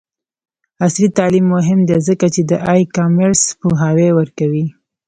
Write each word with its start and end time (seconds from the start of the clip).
عصري 0.85 1.07
تعلیم 1.17 1.45
مهم 1.55 1.79
دی 1.87 1.97
ځکه 2.07 2.25
چې 2.33 2.41
د 2.49 2.51
ای 2.71 2.81
کامرس 2.95 3.41
پوهاوی 3.61 4.09
ورکوي. 4.19 4.65